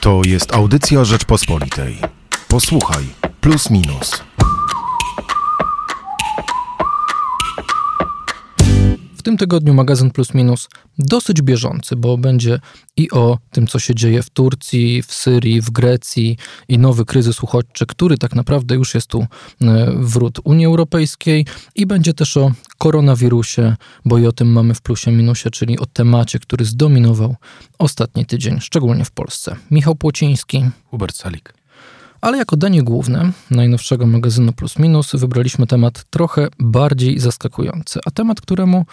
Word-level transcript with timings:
To 0.00 0.20
jest 0.26 0.54
audycja 0.54 1.04
Rzeczpospolitej. 1.04 1.98
Posłuchaj, 2.48 3.04
plus 3.40 3.70
minus. 3.70 4.29
W 9.20 9.22
tym 9.22 9.36
tygodniu 9.36 9.74
magazyn 9.74 10.10
Plus 10.10 10.34
Minus 10.34 10.68
dosyć 10.98 11.42
bieżący, 11.42 11.96
bo 11.96 12.18
będzie 12.18 12.60
i 12.96 13.10
o 13.10 13.38
tym, 13.50 13.66
co 13.66 13.78
się 13.78 13.94
dzieje 13.94 14.22
w 14.22 14.30
Turcji, 14.30 15.02
w 15.02 15.14
Syrii, 15.14 15.60
w 15.60 15.70
Grecji 15.70 16.36
i 16.68 16.78
nowy 16.78 17.04
kryzys 17.04 17.42
uchodźczy, 17.42 17.86
który 17.86 18.18
tak 18.18 18.34
naprawdę 18.34 18.74
już 18.74 18.94
jest 18.94 19.06
tu 19.06 19.20
e, 19.20 19.26
wrót 19.96 20.38
Unii 20.44 20.66
Europejskiej 20.66 21.46
i 21.74 21.86
będzie 21.86 22.14
też 22.14 22.36
o 22.36 22.52
koronawirusie, 22.78 23.76
bo 24.04 24.18
i 24.18 24.26
o 24.26 24.32
tym 24.32 24.52
mamy 24.52 24.74
w 24.74 24.82
plusie 24.82 25.12
minusie, 25.12 25.50
czyli 25.50 25.78
o 25.78 25.86
temacie, 25.86 26.38
który 26.38 26.64
zdominował 26.64 27.36
ostatni 27.78 28.26
tydzień, 28.26 28.60
szczególnie 28.60 29.04
w 29.04 29.10
Polsce. 29.10 29.56
Michał 29.70 29.94
Płociński. 29.94 30.64
Hubert 30.90 31.16
Salik. 31.16 31.59
Ale 32.20 32.38
jako 32.38 32.56
danie 32.56 32.82
główne 32.82 33.32
najnowszego 33.50 34.06
magazynu 34.06 34.52
Plus 34.52 34.78
Minus 34.78 35.12
wybraliśmy 35.14 35.66
temat 35.66 36.04
trochę 36.10 36.48
bardziej 36.58 37.18
zaskakujący, 37.18 38.00
a 38.06 38.10
temat, 38.10 38.40
któremu 38.40 38.86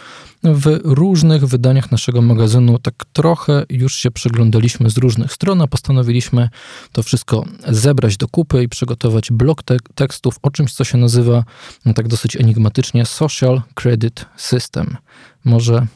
w 0.43 0.79
różnych 0.83 1.45
wydaniach 1.45 1.91
naszego 1.91 2.21
magazynu 2.21 2.79
tak 2.79 2.93
trochę 3.13 3.65
już 3.69 3.95
się 3.95 4.11
przyglądaliśmy 4.11 4.89
z 4.89 4.97
różnych 4.97 5.33
stron, 5.33 5.61
a 5.61 5.67
postanowiliśmy 5.67 6.49
to 6.91 7.03
wszystko 7.03 7.45
zebrać 7.67 8.17
do 8.17 8.27
kupy 8.27 8.63
i 8.63 8.69
przygotować 8.69 9.31
blok 9.31 9.63
te 9.63 9.77
tekstów 9.95 10.35
o 10.41 10.51
czymś, 10.51 10.73
co 10.73 10.83
się 10.83 10.97
nazywa 10.97 11.43
no, 11.85 11.93
tak 11.93 12.07
dosyć 12.07 12.35
enigmatycznie 12.35 13.05
Social 13.05 13.61
Credit 13.73 14.25
System. 14.37 14.97
Może 15.45 15.87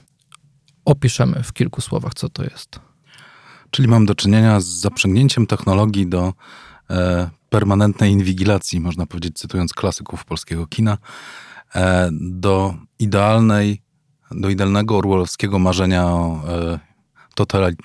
opiszemy 0.85 1.43
w 1.43 1.53
kilku 1.53 1.81
słowach, 1.81 2.13
co 2.13 2.29
to 2.29 2.43
jest. 2.43 2.79
Czyli 3.71 3.87
mam 3.87 4.05
do 4.05 4.15
czynienia 4.15 4.59
z 4.59 4.65
zaprzęgnięciem 4.65 5.47
technologii 5.47 6.07
do 6.07 6.33
permanentnej 7.49 8.11
inwigilacji, 8.11 8.79
można 8.79 9.05
powiedzieć, 9.05 9.37
cytując 9.37 9.73
klasyków 9.73 10.25
polskiego 10.25 10.67
kina, 10.67 10.97
e, 11.75 12.09
do 12.11 12.75
idealnej, 12.99 13.81
do 14.31 14.49
idealnego 14.49 14.97
orwellowskiego 14.97 15.59
marzenia 15.59 16.05
o 16.05 16.41
e, 16.47 16.79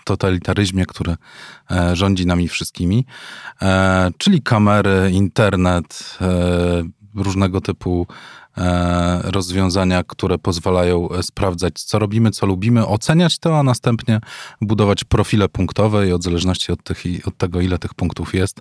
totalitaryzmie, 0.04 0.86
który 0.86 1.16
rządzi 1.92 2.26
nami 2.26 2.48
wszystkimi, 2.48 3.06
czyli 4.18 4.42
kamery, 4.42 5.10
internet, 5.12 6.18
różnego 7.16 7.60
typu 7.60 8.06
E, 8.58 9.22
rozwiązania, 9.24 10.04
które 10.04 10.38
pozwalają 10.38 11.10
e, 11.10 11.22
sprawdzać, 11.22 11.82
co 11.82 11.98
robimy, 11.98 12.30
co 12.30 12.46
lubimy, 12.46 12.86
oceniać 12.86 13.38
to, 13.38 13.58
a 13.58 13.62
następnie 13.62 14.20
budować 14.60 15.04
profile 15.04 15.48
punktowe 15.48 16.08
i 16.08 16.12
od 16.12 16.22
zależności 16.22 16.72
od, 16.72 16.82
tych, 16.82 17.04
od 17.26 17.36
tego, 17.36 17.60
ile 17.60 17.78
tych 17.78 17.94
punktów 17.94 18.34
jest, 18.34 18.60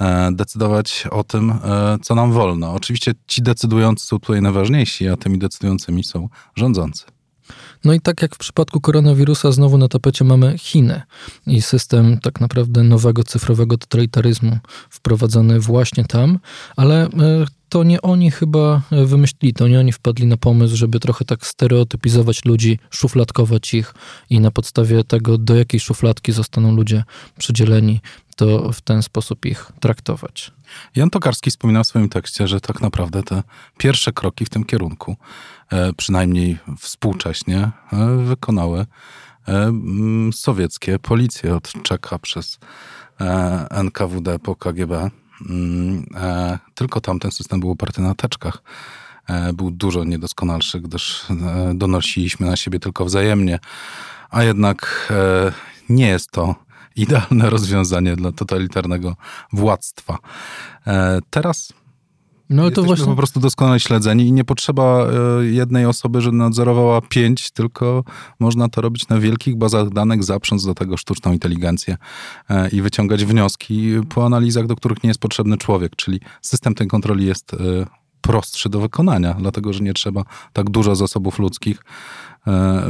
e, 0.00 0.32
decydować 0.32 1.04
o 1.10 1.24
tym, 1.24 1.54
co 2.02 2.14
nam 2.14 2.32
wolno. 2.32 2.72
Oczywiście 2.72 3.12
ci 3.26 3.42
decydujący 3.42 4.06
są 4.06 4.18
tutaj 4.18 4.42
najważniejsi, 4.42 5.08
a 5.08 5.16
tymi 5.16 5.38
decydującymi 5.38 6.04
są 6.04 6.28
rządzący. 6.54 7.04
No 7.84 7.92
i 7.92 8.00
tak 8.00 8.22
jak 8.22 8.34
w 8.34 8.38
przypadku 8.38 8.80
koronawirusa, 8.80 9.52
znowu 9.52 9.78
na 9.78 9.88
tapecie 9.88 10.24
mamy 10.24 10.58
Chiny 10.58 11.02
i 11.46 11.62
system 11.62 12.18
tak 12.20 12.40
naprawdę 12.40 12.82
nowego 12.82 13.24
cyfrowego 13.24 13.78
totalitaryzmu 13.78 14.58
wprowadzony 14.90 15.60
właśnie 15.60 16.04
tam, 16.04 16.38
ale 16.76 17.08
to 17.72 17.84
nie 17.84 18.02
oni 18.02 18.30
chyba 18.30 18.82
wymyślili, 18.90 19.54
to 19.54 19.68
nie 19.68 19.80
oni 19.80 19.92
wpadli 19.92 20.26
na 20.26 20.36
pomysł, 20.36 20.76
żeby 20.76 21.00
trochę 21.00 21.24
tak 21.24 21.46
stereotypizować 21.46 22.44
ludzi, 22.44 22.78
szufladkować 22.90 23.74
ich 23.74 23.94
i 24.30 24.40
na 24.40 24.50
podstawie 24.50 25.04
tego, 25.04 25.38
do 25.38 25.56
jakiej 25.56 25.80
szufladki 25.80 26.32
zostaną 26.32 26.76
ludzie 26.76 27.04
przydzieleni, 27.38 28.00
to 28.36 28.72
w 28.72 28.80
ten 28.80 29.02
sposób 29.02 29.46
ich 29.46 29.72
traktować. 29.80 30.52
Jan 30.96 31.10
Tokarski 31.10 31.50
wspominał 31.50 31.84
w 31.84 31.86
swoim 31.86 32.08
tekście, 32.08 32.48
że 32.48 32.60
tak 32.60 32.80
naprawdę 32.80 33.22
te 33.22 33.42
pierwsze 33.78 34.12
kroki 34.12 34.44
w 34.44 34.48
tym 34.48 34.64
kierunku, 34.64 35.16
e, 35.70 35.92
przynajmniej 35.92 36.58
współcześnie, 36.78 37.70
e, 37.92 38.16
wykonały 38.24 38.86
e, 39.48 39.72
sowieckie 40.32 40.98
policje 40.98 41.56
od 41.56 41.72
Czeka 41.82 42.18
przez 42.18 42.58
NKWD 43.70 44.38
po 44.38 44.56
KGB. 44.56 45.10
Mm, 45.50 46.06
e, 46.14 46.58
tylko 46.74 47.00
tamten 47.00 47.30
system 47.30 47.60
był 47.60 47.70
oparty 47.70 48.02
na 48.02 48.14
teczkach. 48.14 48.62
E, 49.28 49.52
był 49.52 49.70
dużo 49.70 50.04
niedoskonalszy, 50.04 50.80
gdyż 50.80 51.24
e, 51.30 51.72
donosiliśmy 51.74 52.46
na 52.46 52.56
siebie 52.56 52.80
tylko 52.80 53.04
wzajemnie, 53.04 53.58
a 54.30 54.42
jednak 54.42 55.12
nie 55.88 56.08
jest 56.08 56.30
to 56.30 56.54
idealne 56.96 57.50
rozwiązanie 57.50 58.16
dla 58.16 58.32
totalitarnego 58.32 59.16
władztwa. 59.52 60.18
Teraz 61.30 61.72
no, 62.52 62.70
to 62.70 62.82
właśnie... 62.82 63.06
po 63.06 63.16
prostu 63.16 63.40
doskonale 63.40 63.80
śledzeni 63.80 64.26
i 64.26 64.32
nie 64.32 64.44
potrzeba 64.44 65.06
e, 65.06 65.44
jednej 65.44 65.86
osoby, 65.86 66.20
żeby 66.20 66.36
nadzorowała 66.36 67.00
pięć, 67.00 67.50
tylko 67.50 68.04
można 68.40 68.68
to 68.68 68.80
robić 68.80 69.08
na 69.08 69.18
wielkich 69.18 69.56
bazach 69.56 69.90
danych, 69.90 70.24
zaprząc 70.24 70.66
do 70.66 70.74
tego 70.74 70.96
sztuczną 70.96 71.32
inteligencję 71.32 71.96
e, 72.48 72.68
i 72.68 72.82
wyciągać 72.82 73.24
wnioski 73.24 73.92
po 74.08 74.26
analizach, 74.26 74.66
do 74.66 74.76
których 74.76 75.02
nie 75.02 75.08
jest 75.08 75.20
potrzebny 75.20 75.56
człowiek, 75.56 75.96
czyli 75.96 76.20
system 76.42 76.74
tej 76.74 76.86
kontroli 76.86 77.26
jest 77.26 77.54
e, 77.54 77.56
prostszy 78.20 78.68
do 78.68 78.80
wykonania, 78.80 79.34
dlatego 79.38 79.72
że 79.72 79.80
nie 79.80 79.94
trzeba 79.94 80.24
tak 80.52 80.70
dużo 80.70 80.96
zasobów 80.96 81.38
ludzkich, 81.38 81.84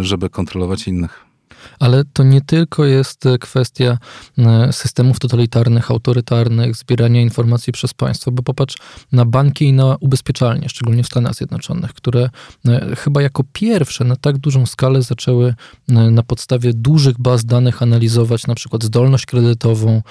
żeby 0.00 0.30
kontrolować 0.30 0.88
innych. 0.88 1.31
Ale 1.78 2.04
to 2.12 2.22
nie 2.22 2.40
tylko 2.40 2.84
jest 2.84 3.26
e, 3.26 3.38
kwestia 3.38 3.98
e, 4.38 4.72
systemów 4.72 5.18
totalitarnych, 5.18 5.90
autorytarnych, 5.90 6.76
zbierania 6.76 7.20
informacji 7.20 7.72
przez 7.72 7.94
państwo, 7.94 8.32
bo 8.32 8.42
popatrz 8.42 8.76
na 9.12 9.24
banki 9.24 9.64
i 9.64 9.72
na 9.72 9.96
ubezpieczalnie, 10.00 10.68
szczególnie 10.68 11.02
w 11.02 11.06
Stanach 11.06 11.34
Zjednoczonych, 11.34 11.92
które 11.92 12.30
e, 12.68 12.96
chyba 12.96 13.22
jako 13.22 13.42
pierwsze 13.52 14.04
na 14.04 14.16
tak 14.16 14.38
dużą 14.38 14.66
skalę 14.66 15.02
zaczęły 15.02 15.54
na 15.88 16.22
podstawie 16.22 16.72
dużych 16.74 17.18
baz 17.18 17.44
danych 17.44 17.82
analizować 17.82 18.46
na 18.46 18.54
przykład 18.54 18.84
zdolność 18.84 19.26
kredytową, 19.26 20.02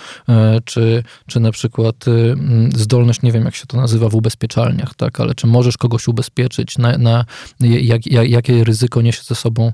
czy, 0.66 1.04
czy 1.28 1.40
na 1.40 1.52
przykład 1.52 1.96
zdolność, 2.76 3.22
nie 3.22 3.32
wiem 3.32 3.46
jak 3.46 3.56
się 3.56 3.66
to 3.66 3.78
nazywa 3.78 4.10
w 4.10 4.16
ubezpieczalniach, 4.16 4.94
tak, 4.94 5.20
ale 5.20 5.36
czy 5.36 5.48
możesz 5.48 5.78
kogoś 5.78 6.08
ubezpieczyć, 6.08 6.78
na, 6.78 6.98
na 6.98 7.26
jak, 7.60 8.08
jak, 8.08 8.30
jakie 8.30 8.64
ryzyko 8.64 9.02
niesie 9.02 9.24
ze 9.24 9.36
sobą 9.36 9.74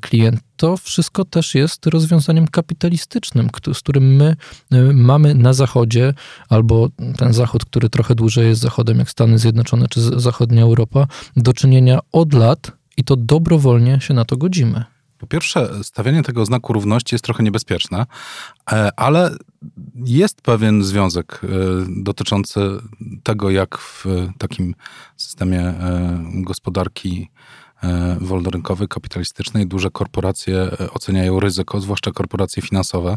klient 0.00 0.40
to 0.58 0.76
wszystko 0.76 1.24
też 1.24 1.54
jest 1.54 1.86
rozwiązaniem 1.86 2.48
kapitalistycznym, 2.48 3.48
z 3.74 3.78
którym 3.78 4.16
my 4.16 4.36
y, 4.72 4.92
mamy 4.94 5.34
na 5.34 5.52
Zachodzie, 5.52 6.14
albo 6.48 6.88
ten 7.16 7.32
Zachód, 7.32 7.64
który 7.64 7.88
trochę 7.88 8.14
dłużej 8.14 8.48
jest 8.48 8.60
Zachodem, 8.60 8.98
jak 8.98 9.10
Stany 9.10 9.38
Zjednoczone 9.38 9.88
czy 9.88 10.00
zachodnia 10.00 10.62
Europa, 10.62 11.06
do 11.36 11.52
czynienia 11.52 11.98
od 12.12 12.32
lat 12.32 12.72
i 12.96 13.04
to 13.04 13.16
dobrowolnie 13.16 14.00
się 14.00 14.14
na 14.14 14.24
to 14.24 14.36
godzimy. 14.36 14.84
Po 15.18 15.26
pierwsze, 15.26 15.70
stawianie 15.82 16.22
tego 16.22 16.44
znaku 16.44 16.72
równości 16.72 17.14
jest 17.14 17.24
trochę 17.24 17.42
niebezpieczne, 17.42 18.06
e, 18.72 18.90
ale 18.96 19.36
jest 19.94 20.42
pewien 20.42 20.84
związek 20.84 21.40
e, 21.44 21.48
dotyczący 22.02 22.60
tego, 23.22 23.50
jak 23.50 23.78
w 23.78 24.04
takim 24.38 24.74
systemie 25.16 25.60
e, 25.60 26.22
gospodarki 26.34 27.30
E, 27.84 28.16
wolnorynkowej, 28.20 28.88
kapitalistycznej 28.88 29.66
duże 29.66 29.90
korporacje 29.90 30.56
e, 30.56 30.90
oceniają 30.90 31.40
ryzyko, 31.40 31.80
zwłaszcza 31.80 32.10
korporacje 32.10 32.62
finansowe, 32.62 33.16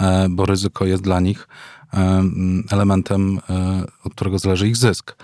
e, 0.00 0.28
bo 0.30 0.46
ryzyko 0.46 0.84
jest 0.84 1.02
dla 1.02 1.20
nich 1.20 1.48
elementem, 2.70 3.40
od 4.04 4.12
którego 4.14 4.38
zależy 4.38 4.68
ich 4.68 4.76
zysk. 4.76 5.16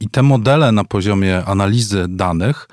I 0.00 0.08
te 0.10 0.22
modele 0.22 0.72
na 0.72 0.84
poziomie 0.84 1.44
analizy 1.44 2.06
danych 2.08 2.68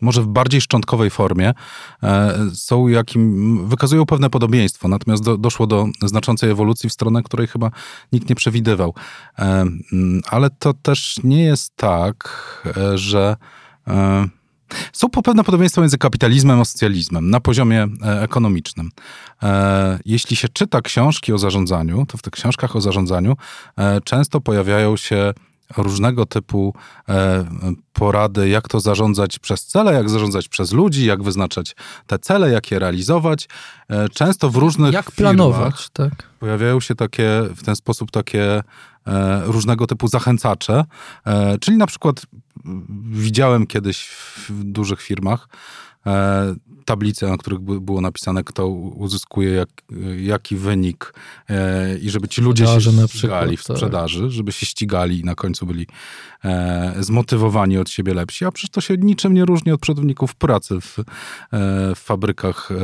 może 0.00 0.22
w 0.22 0.26
bardziej 0.26 0.60
szczątkowej 0.60 1.10
formie, 1.10 1.54
e, 2.02 2.38
są 2.54 2.88
jakim, 2.88 3.68
wykazują 3.68 4.06
pewne 4.06 4.30
podobieństwo, 4.30 4.88
natomiast 4.88 5.24
do, 5.24 5.38
doszło 5.38 5.66
do 5.66 5.86
znaczącej 6.02 6.50
ewolucji 6.50 6.88
w 6.88 6.92
stronę, 6.92 7.22
której 7.22 7.46
chyba 7.46 7.70
nikt 8.12 8.28
nie 8.28 8.36
przewidywał. 8.36 8.94
E, 9.38 9.42
mm, 9.42 10.20
ale 10.30 10.50
to 10.50 10.74
też 10.74 11.20
nie 11.24 11.42
jest 11.42 11.76
tak, 11.76 12.38
e, 12.76 12.98
że 12.98 13.36
są 14.92 15.08
pewne 15.08 15.44
podobieństwa 15.44 15.80
między 15.80 15.98
kapitalizmem 15.98 16.60
a 16.60 16.64
socjalizmem 16.64 17.30
na 17.30 17.40
poziomie 17.40 17.86
ekonomicznym. 18.02 18.90
Jeśli 20.04 20.36
się 20.36 20.48
czyta 20.48 20.80
książki 20.82 21.32
o 21.32 21.38
zarządzaniu, 21.38 22.06
to 22.06 22.18
w 22.18 22.22
tych 22.22 22.32
książkach 22.32 22.76
o 22.76 22.80
zarządzaniu 22.80 23.36
często 24.04 24.40
pojawiają 24.40 24.96
się 24.96 25.32
różnego 25.76 26.26
typu 26.26 26.74
e, 27.08 27.44
porady, 27.92 28.48
jak 28.48 28.68
to 28.68 28.80
zarządzać 28.80 29.38
przez 29.38 29.66
cele, 29.66 29.92
jak 29.92 30.10
zarządzać 30.10 30.48
przez 30.48 30.72
ludzi, 30.72 31.06
jak 31.06 31.22
wyznaczać 31.22 31.76
te 32.06 32.18
cele, 32.18 32.50
jak 32.50 32.70
je 32.70 32.78
realizować. 32.78 33.48
E, 33.88 34.08
często 34.08 34.50
w 34.50 34.56
różnych 34.56 34.92
jak 34.92 35.10
planować, 35.12 35.88
tak. 35.92 36.12
pojawiają 36.40 36.80
się 36.80 36.94
takie, 36.94 37.28
w 37.56 37.62
ten 37.62 37.76
sposób 37.76 38.10
takie 38.10 38.62
e, 39.06 39.42
różnego 39.44 39.86
typu 39.86 40.08
zachęcacze, 40.08 40.84
czyli 41.60 41.76
na 41.76 41.86
przykład 41.86 42.22
widziałem 43.10 43.66
kiedyś 43.66 44.08
w 44.48 44.64
dużych 44.64 45.02
firmach 45.02 45.48
tablice, 46.88 47.28
na 47.28 47.36
których 47.36 47.60
było 47.60 48.00
napisane, 48.00 48.44
kto 48.44 48.68
uzyskuje 48.68 49.50
jak, 49.50 49.68
jaki 50.16 50.56
wynik 50.56 51.14
e, 51.48 51.98
i 51.98 52.10
żeby 52.10 52.28
ci 52.28 52.40
ludzie 52.40 52.66
się 52.66 52.80
ścigali 52.80 53.08
przykład, 53.08 53.50
w 53.50 53.64
tak. 53.64 53.76
sprzedaży, 53.76 54.20
tak. 54.20 54.30
żeby 54.30 54.52
się 54.52 54.66
ścigali 54.66 55.20
i 55.20 55.24
na 55.24 55.34
końcu 55.34 55.66
byli 55.66 55.86
e, 56.44 56.94
zmotywowani 57.00 57.78
od 57.78 57.90
siebie 57.90 58.14
lepsi, 58.14 58.44
a 58.44 58.52
przecież 58.52 58.70
to 58.70 58.80
się 58.80 58.96
niczym 58.96 59.34
nie 59.34 59.44
różni 59.44 59.72
od 59.72 59.80
pracowników 59.80 60.34
pracy 60.34 60.80
w, 60.80 60.98
e, 60.98 61.04
w 61.94 61.98
fabrykach 61.98 62.70
e, 62.70 62.74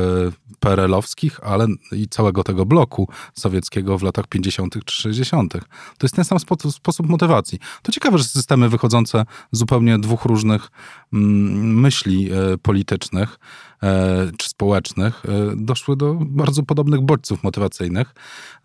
PRL-owskich, 0.59 1.39
ale 1.43 1.67
i 1.91 2.07
całego 2.07 2.43
tego 2.43 2.65
bloku 2.65 3.09
sowieckiego 3.33 3.97
w 3.97 4.03
latach 4.03 4.27
50. 4.27 4.85
czy 4.85 5.01
60. 5.01 5.53
To 5.53 5.59
jest 6.03 6.15
ten 6.15 6.25
sam 6.25 6.39
spo, 6.39 6.71
sposób 6.71 7.09
motywacji. 7.09 7.59
To 7.81 7.91
ciekawe, 7.91 8.17
że 8.17 8.23
systemy 8.23 8.69
wychodzące 8.69 9.25
z 9.51 9.59
zupełnie 9.59 9.99
dwóch 9.99 10.25
różnych 10.25 10.71
mm, 11.13 11.79
myśli 11.79 12.29
e, 12.31 12.57
politycznych 12.57 13.39
E, 13.85 13.94
czy 14.37 14.49
społecznych, 14.49 15.23
e, 15.25 15.55
doszły 15.55 15.97
do 15.97 16.13
bardzo 16.13 16.63
podobnych 16.63 17.01
bodźców 17.01 17.43
motywacyjnych. 17.43 18.15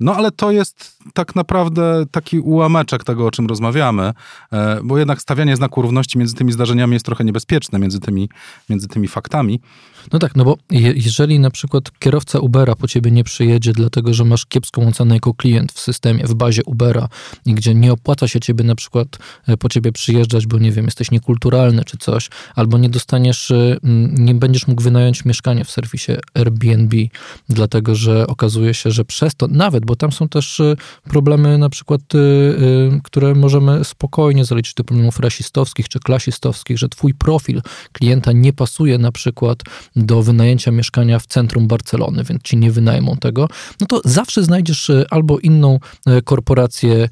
No 0.00 0.15
ale 0.15 0.31
to 0.31 0.50
jest 0.50 0.97
tak 1.15 1.37
naprawdę 1.37 2.05
taki 2.11 2.38
ułameczek 2.38 3.05
tego, 3.05 3.27
o 3.27 3.31
czym 3.31 3.47
rozmawiamy, 3.47 4.12
e, 4.53 4.81
bo 4.85 4.99
jednak 4.99 5.23
stawianie 5.23 5.56
znaku 5.56 5.82
równości 5.82 6.19
między 6.19 6.35
tymi 6.35 6.53
zdarzeniami 6.53 6.93
jest 6.93 7.06
trochę 7.06 7.25
niebezpieczne, 7.25 7.79
między 7.79 8.00
tymi, 8.00 8.29
między 8.69 8.88
tymi 8.88 9.09
faktami. 9.09 9.61
No 10.12 10.19
tak, 10.19 10.37
no 10.37 10.44
bo 10.44 10.56
je, 10.71 10.93
jeżeli 10.97 11.38
na 11.38 11.50
przykład 11.50 11.99
kierowca 11.99 12.38
Ubera 12.38 12.75
po 12.75 12.88
ciebie 12.88 13.11
nie 13.11 13.25
przyjedzie, 13.25 13.73
dlatego 13.73 14.15
że 14.15 14.25
masz 14.25 14.47
kiepską 14.47 14.88
ocenę 14.88 15.15
jako 15.15 15.35
klient 15.35 15.73
w 15.73 15.81
systemie, 15.81 16.27
w 16.27 16.35
bazie 16.35 16.65
Ubera 16.65 17.09
gdzie 17.47 17.75
nie 17.75 17.93
opłaca 17.93 18.29
się 18.29 18.41
ciebie 18.41 18.65
na 18.65 18.75
przykład 18.75 19.19
po 19.59 19.69
ciebie 19.69 19.93
przyjeżdżać, 19.93 20.47
bo 20.47 20.59
nie 20.59 20.73
wiem, 20.73 20.85
jesteś 20.85 21.11
niekulturalny 21.11 21.85
czy 21.85 21.97
coś, 21.99 22.29
albo 22.55 22.79
nie 22.79 22.88
dostaniesz, 22.88 23.53
nie 24.12 24.35
będziesz 24.35 24.67
mógł 24.67 24.82
wynająć 24.82 25.19
mieszkanie 25.25 25.64
w 25.64 25.70
serwisie 25.70 26.12
Airbnb, 26.34 26.96
dlatego 27.49 27.94
że 27.94 28.26
okazuje 28.26 28.75
się, 28.75 28.90
że 28.90 29.05
przez 29.05 29.34
to, 29.34 29.49
nawet, 29.49 29.84
bo 29.84 29.96
tam 29.96 30.12
są 30.12 30.28
też 30.28 30.61
y, 30.61 30.76
problemy 31.05 31.58
na 31.58 31.69
przykład, 31.69 32.00
y, 32.14 32.19
y, 32.19 33.00
które 33.05 33.34
możemy 33.34 33.84
spokojnie 33.84 34.44
zaliczyć 34.44 34.75
do 34.75 34.84
problemów 34.84 35.20
rasistowskich 35.20 35.88
czy 35.88 36.00
klasistowskich, 36.00 36.78
że 36.78 36.88
twój 36.88 37.14
profil 37.14 37.62
klienta 37.93 38.32
nie 38.32 38.52
pasuje 38.52 38.99
na 38.99 39.12
przykład 39.12 39.62
do 39.96 40.22
wynajęcia 40.22 40.70
mieszkania 40.70 41.19
w 41.19 41.26
centrum 41.26 41.67
Barcelony, 41.67 42.25
więc 42.25 42.43
ci 42.43 42.56
nie 42.56 42.70
wynajmą 42.70 43.17
tego, 43.17 43.49
no 43.81 43.87
to 43.87 44.00
zawsze 44.05 44.44
znajdziesz 44.44 44.90
albo 45.11 45.38
inną 45.38 45.78
korporację 46.25 47.08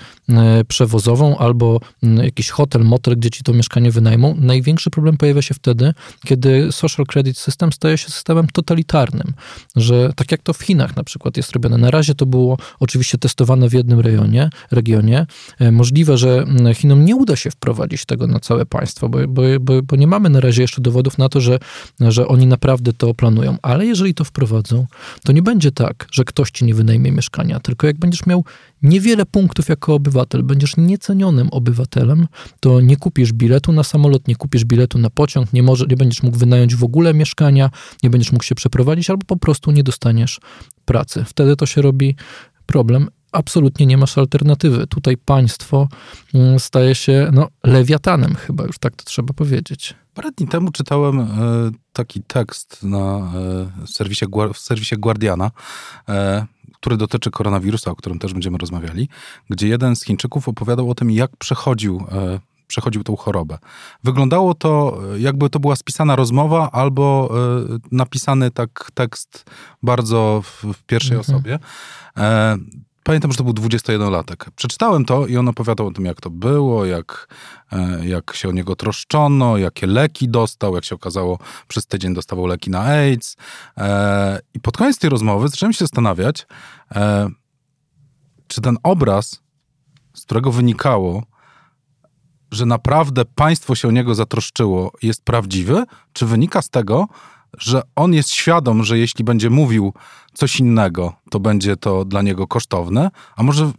przewozową, 0.69 1.39
albo 1.39 1.81
jakiś 2.03 2.51
hotel, 2.51 2.85
motel, 2.85 3.17
gdzie 3.17 3.31
ci 3.31 3.43
to 3.43 3.53
mieszkanie 3.53 3.91
wynajmą. 3.91 4.35
Największy 4.39 4.91
problem 4.91 5.17
pojawia 5.17 5.43
się 5.43 5.55
wtedy, 5.55 5.95
kiedy 6.25 6.73
social 6.73 7.07
credit 7.07 7.39
system 7.39 7.73
staje 7.73 7.98
się 7.99 8.09
systemem 8.09 8.47
totalitarnym, 8.53 9.33
że 9.77 10.13
tak 10.17 10.33
jak 10.33 10.43
to 10.43 10.53
w 10.53 10.63
Chinach 10.63 10.97
na 10.97 11.05
przykład 11.05 11.37
jest 11.37 11.53
robione. 11.53 11.79
Na 11.79 11.91
razie 11.91 12.15
to 12.15 12.27
było 12.27 12.59
oczywiście 12.81 13.19
testowane 13.19 13.69
w 13.69 13.73
jednym 13.73 14.01
rejonie, 14.01 14.51
regionie. 14.71 15.27
E, 15.59 15.73
możliwe, 15.73 16.19
że 16.19 16.45
Chinom 16.75 17.05
nie 17.05 17.17
uda 17.17 17.37
się 17.37 17.51
wprowadzić 17.51 18.05
tego 18.05 18.27
na 18.27 18.41
całe 18.41 18.67
państwo, 18.67 19.09
bo, 19.09 19.19
bo, 19.29 19.43
bo, 19.61 19.83
bo 19.83 19.97
nie 19.97 20.07
mamy 20.07 20.31
na 20.31 20.41
razie 20.41 20.63
jeszcze 20.63 20.81
dowodów 20.81 21.19
na 21.19 21.29
to, 21.29 21.41
że, 21.41 21.59
że 22.01 22.29
oni 22.29 22.47
naprawdę 22.47 22.93
to 22.93 23.15
planują. 23.15 23.57
Ale 23.63 23.87
jeżeli 23.87 24.15
to 24.15 24.25
wprowadzą, 24.25 24.87
to 25.25 25.33
nie 25.33 25.43
będzie 25.43 25.73
tak, 25.73 26.09
że 26.13 26.25
ktoś 26.25 26.51
ci 26.51 26.65
nie 26.65 26.75
wynajmie 26.75 27.13
mieszkania, 27.13 27.61
tylko 27.61 27.87
jak 27.87 27.99
będziesz 27.99 28.27
miał 28.27 28.45
niewiele 28.83 29.27
punktów 29.27 29.69
jako 29.69 29.95
obywatel, 29.95 30.43
będziesz 30.43 30.77
niecenionym 30.77 31.49
obywatelem, 31.49 32.27
to 32.61 32.81
nie 32.81 32.97
kupisz 32.97 33.33
biletu 33.33 33.73
na 33.73 33.83
samolot, 33.83 34.29
nie 34.29 34.37
kupisz 34.37 34.65
biletu 34.65 34.99
na 34.99 35.11
pociąg, 35.11 35.53
nie, 35.53 35.63
może, 35.63 35.87
nie 35.91 35.97
będziesz 35.97 36.23
mógł 36.23 36.39
wynająć 36.39 36.77
w 36.77 36.85
ogóle 36.85 37.15
mieszkania, 37.15 37.71
nie 38.03 38.11
będziesz 38.11 38.33
mógł 38.33 38.45
się 38.45 38.55
przeprowadzić, 38.55 39.11
albo 39.11 39.27
po 39.27 39.37
prostu 39.37 39.71
nie 39.71 39.83
dostaniesz 39.83 40.41
pracy. 40.85 41.25
Wtedy 41.25 41.57
to 41.57 41.67
się 41.67 41.83
robi 41.83 42.17
problem. 42.67 43.09
Absolutnie 43.33 43.87
nie 43.87 43.97
masz 43.97 44.19
alternatywy. 44.19 44.87
Tutaj 44.87 45.17
państwo 45.17 45.89
mm, 46.35 46.59
staje 46.59 46.95
się 46.95 47.31
no, 47.33 47.49
lewiatanem, 47.65 48.35
chyba 48.35 48.65
już 48.65 48.79
tak 48.79 48.97
to 48.97 49.05
trzeba 49.05 49.35
powiedzieć. 49.35 49.95
Parę 50.15 50.31
dni 50.37 50.49
temu 50.49 50.71
czytałem 50.71 51.21
e, 51.21 51.27
taki 51.93 52.23
tekst 52.23 52.83
na 52.83 53.33
e, 53.83 53.87
serwisie, 53.87 54.27
w 54.55 54.59
serwisie 54.59 54.97
Guardiana, 54.97 55.51
e, 56.09 56.47
który 56.75 56.97
dotyczy 56.97 57.31
koronawirusa, 57.31 57.91
o 57.91 57.97
którym 57.97 58.19
też 58.19 58.33
będziemy 58.33 58.59
rozmawiali, 58.59 59.09
gdzie 59.51 59.69
jeden 59.69 59.97
z 59.97 60.05
Chińczyków 60.05 60.49
opowiadał 60.49 60.91
o 60.91 60.95
tym, 60.95 61.11
jak 61.11 61.37
przechodził 61.37 62.07
przechodził 62.69 63.05
tą 63.05 63.17
chorobę. 63.17 63.59
Wyglądało 64.05 64.55
to, 64.55 65.01
e, 65.15 65.19
jakby 65.19 65.51
to 65.51 65.61
była 65.61 65.77
spisana 65.77 66.17
rozmowa 66.17 66.71
albo 66.71 67.31
e, 67.75 67.79
napisany 67.93 68.51
tak 68.51 68.91
tekst 68.95 69.45
bardzo 69.83 70.43
w, 70.45 70.65
w 70.75 70.83
pierwszej 70.83 71.17
mhm. 71.17 71.37
osobie. 71.37 71.59
Pamiętam, 73.03 73.33
że 73.33 73.39
to 73.39 73.45
był 73.45 73.53
21-latek. 73.53 74.51
Przeczytałem 74.57 75.05
to 75.05 75.27
i 75.27 75.37
on 75.37 75.49
opowiadał 75.49 75.87
o 75.87 75.91
tym, 75.91 76.05
jak 76.05 76.21
to 76.21 76.31
było, 76.31 76.85
jak, 76.87 77.29
jak 78.03 78.35
się 78.35 78.49
o 78.49 78.53
niego 78.53 78.77
troszczono, 78.77 79.57
jakie 79.57 79.87
leki 79.87 80.29
dostał, 80.29 80.75
jak 80.75 80.85
się 80.85 80.95
okazało, 80.95 81.39
przez 81.69 81.87
tydzień 81.87 82.15
dostawał 82.15 82.47
leki 82.47 82.71
na 82.71 82.81
AIDS. 82.81 83.37
I 84.55 84.61
pod 84.61 84.77
koniec 84.77 84.99
tej 84.99 85.11
rozmowy 85.11 85.49
zacząłem 85.49 85.73
się 85.73 85.79
zastanawiać, 85.79 86.47
czy 88.49 88.61
ten 88.61 88.77
obraz, 88.83 89.43
z 90.15 90.23
którego 90.23 90.53
wynikało, 90.53 91.23
że 92.51 92.67
naprawdę 92.67 93.25
państwo 93.25 93.75
się 93.75 93.89
o 93.89 93.91
niego 93.91 94.15
zatroszczyło, 94.15 94.93
jest 95.03 95.25
prawdziwy, 95.25 95.85
czy 96.13 96.27
wynika 96.27 96.63
z 96.63 96.71
tego, 96.71 97.09
że 97.59 97.83
on 97.97 98.15
jest 98.15 98.31
świadom, 98.31 98.85
że 98.85 98.99
jeśli 98.99 99.25
będzie 99.25 99.51
mówił 99.51 99.93
coś 100.33 100.61
innego, 100.61 101.13
to 101.31 101.41
będzie 101.41 101.77
to 101.77 102.05
dla 102.05 102.23
niego 102.23 102.47
kosztowne, 102.47 103.11
a 103.37 103.43
może 103.43 103.73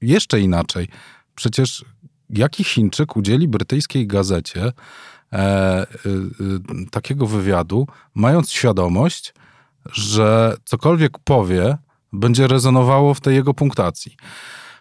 jeszcze 0.00 0.40
inaczej. 0.40 0.88
Przecież 1.34 1.84
jaki 2.30 2.64
Chińczyk 2.64 3.16
udzieli 3.16 3.48
brytyjskiej 3.48 4.06
gazecie 4.06 4.62
e, 4.62 5.36
e, 5.36 5.86
takiego 6.90 7.26
wywiadu, 7.26 7.86
mając 8.14 8.50
świadomość, 8.50 9.34
że 9.92 10.56
cokolwiek 10.64 11.18
powie, 11.18 11.78
będzie 12.12 12.46
rezonowało 12.46 13.14
w 13.14 13.20
tej 13.20 13.34
jego 13.34 13.54
punktacji. 13.54 14.16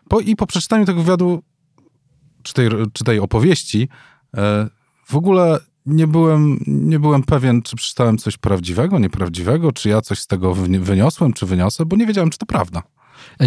Po, 0.09 0.19
I 0.19 0.35
po 0.35 0.47
przeczytaniu 0.47 0.85
tego 0.85 1.01
wywiadu, 1.01 1.43
czy 2.47 2.53
tej, 2.53 2.69
czy 2.93 3.03
tej 3.03 3.19
opowieści, 3.19 3.89
e, 4.37 4.69
w 5.05 5.15
ogóle 5.15 5.59
nie 5.85 6.07
byłem, 6.07 6.59
nie 6.67 6.99
byłem 6.99 7.23
pewien, 7.23 7.61
czy 7.61 7.75
przeczytałem 7.75 8.17
coś 8.17 8.37
prawdziwego, 8.37 8.99
nieprawdziwego, 8.99 9.71
czy 9.71 9.89
ja 9.89 10.01
coś 10.01 10.19
z 10.19 10.27
tego 10.27 10.53
wyniosłem, 10.53 11.33
czy 11.33 11.45
wyniosę, 11.45 11.85
bo 11.85 11.95
nie 11.95 12.05
wiedziałem, 12.05 12.29
czy 12.29 12.37
to 12.37 12.45
prawda. 12.45 12.83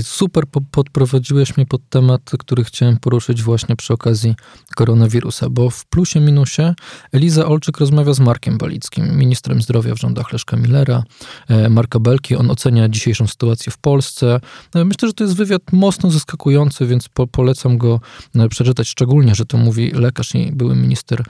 Super 0.03 0.45
podprowadziłeś 0.71 1.57
mnie 1.57 1.67
pod 1.67 1.89
temat, 1.89 2.31
który 2.39 2.65
chciałem 2.65 2.97
poruszyć 2.97 3.43
właśnie 3.43 3.77
przy 3.77 3.93
okazji 3.93 4.35
koronawirusa, 4.77 5.51
bo 5.51 5.71
w 5.71 5.87
plusie 5.87 6.21
minusie 6.21 6.75
Eliza 7.13 7.47
Olczyk 7.47 7.79
rozmawia 7.79 8.13
z 8.13 8.21
Markiem 8.21 8.59
Balickim, 8.59 9.19
ministrem 9.19 9.63
zdrowia 9.63 9.95
w 9.95 9.99
rządach 9.99 10.33
Leszka 10.33 10.57
Millera, 10.57 11.03
e, 11.49 11.69
Marka 11.69 12.01
Belki. 12.01 12.37
On 12.37 12.51
ocenia 12.51 12.89
dzisiejszą 12.89 13.27
sytuację 13.27 13.73
w 13.73 13.79
Polsce. 13.79 14.41
E, 14.75 14.85
myślę, 14.85 15.09
że 15.09 15.15
to 15.15 15.25
jest 15.25 15.37
wywiad 15.37 15.63
mocno 15.73 16.11
zaskakujący, 16.11 16.87
więc 16.87 17.09
po, 17.09 17.27
polecam 17.27 17.79
go 17.79 18.01
e, 18.35 18.49
przeczytać, 18.49 18.89
szczególnie, 18.89 19.35
że 19.35 19.47
to 19.47 19.59
mówi 19.59 19.91
lekarz 19.91 20.35
i 20.35 20.53
były 20.53 20.77
minister 20.77 21.25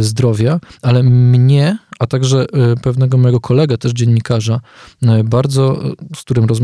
zdrowia, 0.00 0.60
ale 0.82 1.02
mnie 1.02 1.78
a 1.98 2.06
także 2.06 2.46
e, 2.52 2.76
pewnego 2.76 3.18
mojego 3.18 3.40
kolegę, 3.40 3.78
też 3.78 3.92
dziennikarza, 3.92 4.60
e, 5.02 5.24
bardzo, 5.24 5.84
e, 5.84 5.92
z 6.16 6.20
którym 6.20 6.44
roz, 6.44 6.58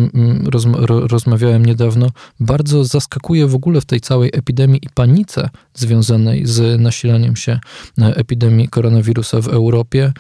roz, 0.45 0.67
rozmawiałem 0.87 1.67
niedawno, 1.67 2.09
bardzo 2.41 2.85
zaskakuje 2.85 3.47
w 3.47 3.55
ogóle 3.55 3.81
w 3.81 3.85
tej 3.85 4.01
całej 4.01 4.31
epidemii 4.33 4.81
i 4.83 4.89
panice 4.95 5.51
związanej 5.75 6.47
z 6.47 6.81
nasilaniem 6.81 7.37
się 7.37 7.59
epidemii 7.99 8.69
koronawirusa 8.69 9.41
w 9.41 9.49
Europie, 9.49 10.13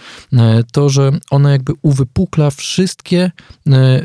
to, 0.72 0.88
że 0.88 1.12
ona 1.30 1.52
jakby 1.52 1.72
uwypukla 1.82 2.50
wszystkie 2.50 3.30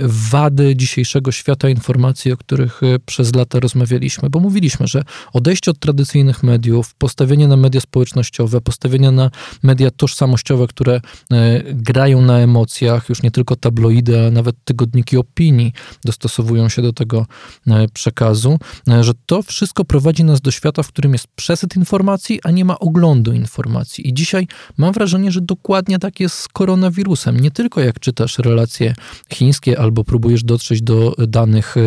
wady 0.01 0.75
dzisiejszego 0.75 1.31
świata 1.31 1.69
informacji, 1.69 2.31
o 2.31 2.37
których 2.37 2.81
przez 3.05 3.35
lata 3.35 3.59
rozmawialiśmy, 3.59 4.29
bo 4.29 4.39
mówiliśmy, 4.39 4.87
że 4.87 5.03
odejście 5.33 5.71
od 5.71 5.79
tradycyjnych 5.79 6.43
mediów, 6.43 6.95
postawienie 6.95 7.47
na 7.47 7.57
media 7.57 7.81
społecznościowe, 7.81 8.61
postawienie 8.61 9.11
na 9.11 9.31
media 9.63 9.91
tożsamościowe, 9.91 10.67
które 10.67 11.01
E, 11.31 11.63
grają 11.73 12.21
na 12.21 12.39
emocjach, 12.39 13.09
już 13.09 13.23
nie 13.23 13.31
tylko 13.31 13.55
tabloidy, 13.55 14.19
ale 14.19 14.31
nawet 14.31 14.55
tygodniki 14.65 15.17
opinii 15.17 15.73
dostosowują 16.05 16.69
się 16.69 16.81
do 16.81 16.93
tego 16.93 17.25
e, 17.67 17.87
przekazu, 17.87 18.59
e, 18.87 19.03
że 19.03 19.13
to 19.25 19.43
wszystko 19.43 19.85
prowadzi 19.85 20.23
nas 20.23 20.41
do 20.41 20.51
świata, 20.51 20.83
w 20.83 20.87
którym 20.87 21.13
jest 21.13 21.27
przesyt 21.39 21.75
informacji, 21.75 22.39
a 22.43 22.51
nie 22.51 22.65
ma 22.65 22.79
oglądu 22.79 23.33
informacji. 23.33 24.09
I 24.09 24.13
dzisiaj 24.13 24.47
mam 24.77 24.93
wrażenie, 24.93 25.31
że 25.31 25.41
dokładnie 25.41 25.99
tak 25.99 26.19
jest 26.19 26.35
z 26.35 26.47
koronawirusem. 26.47 27.39
Nie 27.39 27.51
tylko 27.51 27.81
jak 27.81 27.99
czytasz 27.99 28.39
relacje 28.39 28.93
chińskie 29.33 29.79
albo 29.79 30.03
próbujesz 30.03 30.43
dotrzeć 30.43 30.81
do 30.81 31.15
danych 31.27 31.77
e, 31.77 31.81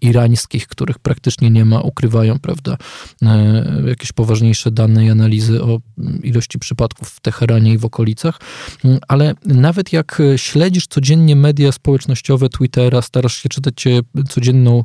irańskich, 0.00 0.66
których 0.66 0.98
praktycznie 0.98 1.50
nie 1.50 1.64
ma, 1.64 1.80
ukrywają, 1.80 2.38
prawda, 2.38 2.76
e, 3.22 3.64
jakieś 3.86 4.12
poważniejsze 4.12 4.70
dane 4.70 5.04
i 5.04 5.10
analizy 5.10 5.62
o 5.62 5.78
ilości 6.22 6.58
przypadków 6.58 7.08
w 7.08 7.20
Teheranie 7.20 7.72
i 7.72 7.78
w 7.78 7.84
okolicach, 7.84 8.40
ale 9.08 9.34
nawet 9.44 9.92
jak 9.92 10.22
śledzisz 10.36 10.86
codziennie 10.86 11.36
media 11.36 11.72
społecznościowe, 11.72 12.48
Twittera, 12.48 13.02
starasz 13.02 13.34
się 13.34 13.48
czytać 13.48 13.84
codzienną 14.28 14.84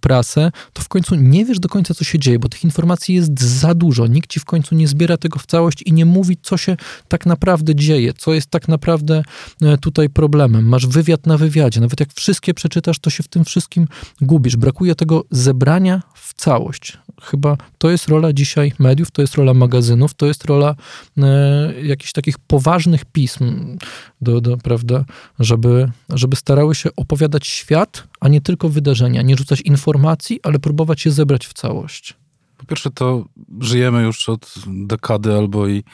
prasę, 0.00 0.52
to 0.72 0.82
w 0.82 0.88
końcu 0.88 1.14
nie 1.14 1.44
wiesz 1.44 1.58
do 1.58 1.68
końca, 1.68 1.94
co 1.94 2.04
się 2.04 2.18
dzieje, 2.18 2.38
bo 2.38 2.48
tych 2.48 2.64
informacji 2.64 3.14
jest 3.14 3.21
za 3.40 3.74
dużo. 3.74 4.06
Nikt 4.06 4.30
ci 4.30 4.40
w 4.40 4.44
końcu 4.44 4.74
nie 4.74 4.88
zbiera 4.88 5.16
tego 5.16 5.38
w 5.38 5.46
całość 5.46 5.82
i 5.82 5.92
nie 5.92 6.06
mówi, 6.06 6.36
co 6.42 6.56
się 6.56 6.76
tak 7.08 7.26
naprawdę 7.26 7.74
dzieje, 7.74 8.12
co 8.14 8.34
jest 8.34 8.46
tak 8.46 8.68
naprawdę 8.68 9.22
e, 9.62 9.78
tutaj 9.78 10.10
problemem. 10.10 10.68
Masz 10.68 10.86
wywiad 10.86 11.26
na 11.26 11.38
wywiadzie. 11.38 11.80
Nawet 11.80 12.00
jak 12.00 12.12
wszystkie 12.12 12.54
przeczytasz, 12.54 12.98
to 12.98 13.10
się 13.10 13.22
w 13.22 13.28
tym 13.28 13.44
wszystkim 13.44 13.86
gubisz. 14.20 14.56
Brakuje 14.56 14.94
tego 14.94 15.24
zebrania 15.30 16.02
w 16.14 16.34
całość. 16.34 16.98
Chyba 17.22 17.56
to 17.78 17.90
jest 17.90 18.08
rola 18.08 18.32
dzisiaj 18.32 18.72
mediów, 18.78 19.10
to 19.10 19.22
jest 19.22 19.34
rola 19.34 19.54
magazynów, 19.54 20.14
to 20.14 20.26
jest 20.26 20.44
rola 20.44 20.74
e, 21.18 21.74
jakichś 21.82 22.12
takich 22.12 22.38
poważnych 22.38 23.04
pism, 23.04 23.76
do, 24.20 24.40
do, 24.40 24.56
prawda, 24.56 25.04
żeby, 25.38 25.90
żeby 26.08 26.36
starały 26.36 26.74
się 26.74 26.90
opowiadać 26.96 27.46
świat, 27.46 28.08
a 28.20 28.28
nie 28.28 28.40
tylko 28.40 28.68
wydarzenia, 28.68 29.22
nie 29.22 29.36
rzucać 29.36 29.60
informacji, 29.60 30.40
ale 30.42 30.58
próbować 30.58 31.06
je 31.06 31.12
zebrać 31.12 31.46
w 31.46 31.52
całość. 31.52 32.21
Po 32.62 32.66
pierwsze, 32.66 32.90
to 32.90 33.24
żyjemy 33.60 34.02
już 34.02 34.28
od 34.28 34.54
dekady 34.66 35.36
albo 35.36 35.68
i 35.68 35.84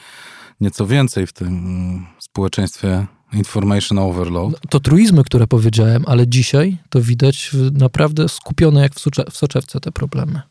nieco 0.61 0.87
więcej 0.87 1.27
w 1.27 1.33
tym 1.33 2.05
społeczeństwie 2.19 3.07
information 3.33 3.99
overload. 3.99 4.51
No, 4.51 4.57
to 4.69 4.79
truizmy, 4.79 5.23
które 5.23 5.47
powiedziałem, 5.47 6.03
ale 6.07 6.27
dzisiaj 6.27 6.77
to 6.89 7.01
widać 7.01 7.51
naprawdę 7.71 8.29
skupione 8.29 8.81
jak 8.81 8.93
w, 8.95 9.05
w 9.31 9.37
soczewce 9.37 9.79
te 9.79 9.91
problemy. 9.91 10.41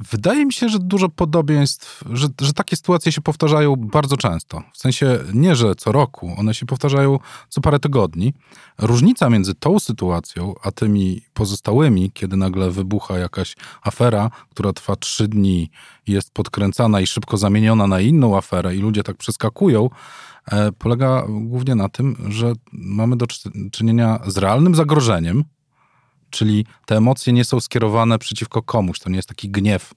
Wydaje 0.00 0.46
mi 0.46 0.52
się, 0.52 0.68
że 0.68 0.78
dużo 0.78 1.08
podobieństw, 1.08 2.04
że, 2.12 2.28
że 2.40 2.52
takie 2.52 2.76
sytuacje 2.76 3.12
się 3.12 3.20
powtarzają 3.20 3.76
bardzo 3.76 4.16
często. 4.16 4.62
W 4.72 4.78
sensie 4.78 5.18
nie, 5.34 5.56
że 5.56 5.74
co 5.74 5.92
roku, 5.92 6.34
one 6.38 6.54
się 6.54 6.66
powtarzają 6.66 7.18
co 7.48 7.60
parę 7.60 7.78
tygodni. 7.78 8.34
Różnica 8.78 9.30
między 9.30 9.54
tą 9.54 9.78
sytuacją, 9.78 10.54
a 10.62 10.70
tymi 10.70 11.22
pozostałymi, 11.34 12.10
kiedy 12.10 12.36
nagle 12.36 12.70
wybucha 12.70 13.18
jakaś 13.18 13.56
afera, 13.82 14.30
która 14.50 14.72
trwa 14.72 14.96
trzy 14.96 15.28
dni, 15.28 15.70
jest 16.06 16.30
podkręcana 16.32 17.00
i 17.00 17.06
szybko 17.06 17.36
zamieniona 17.36 17.86
na 17.86 18.00
inną 18.00 18.36
aferę, 18.36 18.76
i 18.76 18.78
ludzie 18.78 19.02
tak 19.02 19.16
przeskakują, 19.16 19.90
e, 20.52 20.72
polega 20.72 21.26
głównie 21.28 21.74
na 21.74 21.88
tym, 21.88 22.16
że 22.28 22.52
mamy 22.72 23.16
do 23.16 23.26
czynienia 23.72 24.20
z 24.26 24.36
realnym 24.36 24.74
zagrożeniem, 24.74 25.44
czyli 26.30 26.66
te 26.86 26.96
emocje 26.96 27.32
nie 27.32 27.44
są 27.44 27.60
skierowane 27.60 28.18
przeciwko 28.18 28.62
komuś, 28.62 28.98
to 28.98 29.10
nie 29.10 29.16
jest 29.16 29.28
taki 29.28 29.50
gniew. 29.50 29.92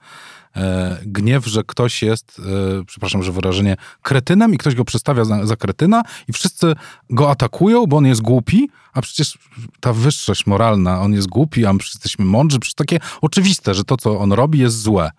E, 0.55 0.97
gniew, 1.05 1.45
że 1.45 1.63
ktoś 1.63 2.01
jest, 2.01 2.41
e, 2.79 2.85
przepraszam, 2.85 3.23
że 3.23 3.31
wyrażenie, 3.31 3.77
kretynem 4.01 4.53
i 4.53 4.57
ktoś 4.57 4.75
go 4.75 4.85
przedstawia 4.85 5.25
za, 5.25 5.45
za 5.45 5.55
kretyna 5.55 6.03
i 6.27 6.33
wszyscy 6.33 6.75
go 7.09 7.31
atakują, 7.31 7.85
bo 7.85 7.97
on 7.97 8.05
jest 8.05 8.21
głupi, 8.21 8.69
a 8.93 9.01
przecież 9.01 9.37
ta 9.79 9.93
wyższość 9.93 10.45
moralna, 10.45 11.01
on 11.01 11.13
jest 11.13 11.27
głupi, 11.27 11.65
a 11.65 11.73
my 11.73 11.79
jesteśmy 11.81 12.25
mądrzy, 12.25 12.59
przecież 12.59 12.75
takie 12.75 12.99
oczywiste, 13.21 13.73
że 13.73 13.83
to, 13.83 13.97
co 13.97 14.19
on 14.19 14.33
robi, 14.33 14.59
jest 14.59 14.81
złe, 14.81 15.11